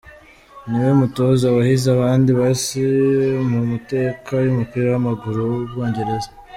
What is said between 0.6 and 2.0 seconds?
Ni we mutoza wahize